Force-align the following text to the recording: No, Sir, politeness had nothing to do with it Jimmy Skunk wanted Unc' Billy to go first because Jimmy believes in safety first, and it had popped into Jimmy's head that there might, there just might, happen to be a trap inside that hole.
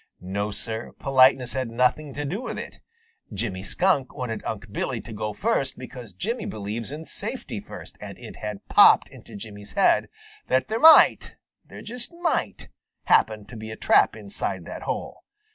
No, 0.19 0.49
Sir, 0.49 0.93
politeness 0.97 1.53
had 1.53 1.69
nothing 1.69 2.15
to 2.15 2.25
do 2.25 2.41
with 2.41 2.57
it 2.57 2.79
Jimmy 3.31 3.61
Skunk 3.61 4.15
wanted 4.15 4.41
Unc' 4.45 4.73
Billy 4.73 4.99
to 4.99 5.13
go 5.13 5.31
first 5.31 5.77
because 5.77 6.15
Jimmy 6.15 6.47
believes 6.47 6.91
in 6.91 7.05
safety 7.05 7.59
first, 7.59 7.99
and 8.01 8.17
it 8.17 8.37
had 8.37 8.67
popped 8.67 9.07
into 9.09 9.35
Jimmy's 9.35 9.73
head 9.73 10.09
that 10.47 10.69
there 10.69 10.79
might, 10.79 11.35
there 11.63 11.83
just 11.83 12.11
might, 12.19 12.69
happen 13.03 13.45
to 13.45 13.55
be 13.55 13.69
a 13.69 13.75
trap 13.75 14.15
inside 14.15 14.65
that 14.65 14.81
hole. 14.81 15.21